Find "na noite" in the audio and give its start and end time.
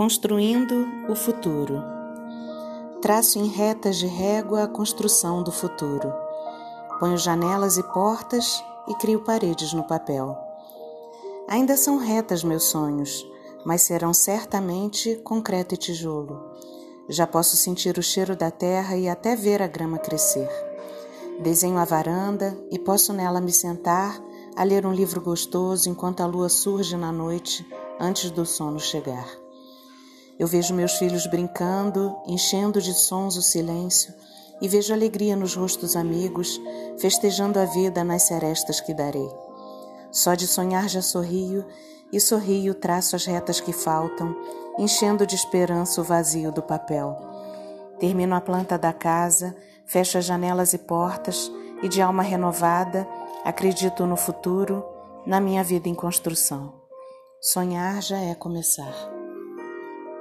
26.96-27.70